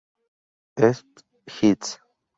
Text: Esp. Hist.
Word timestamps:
Esp. 0.87 1.05
Hist. 1.53 1.99